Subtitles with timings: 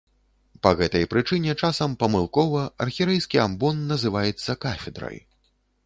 [0.67, 5.17] Па гэтай прычыне часам памылкова архірэйскі амбон называецца кафедрай.